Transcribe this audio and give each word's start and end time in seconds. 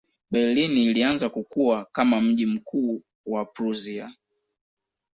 Berlin 0.31 0.77
ilianza 0.77 1.29
kukua 1.29 1.85
kama 1.91 2.21
mji 2.21 2.45
mkuu 2.45 3.01
wa 3.25 3.45
Prussia. 3.45 4.13